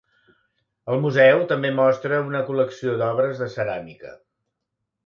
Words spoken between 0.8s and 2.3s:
El museu també mostra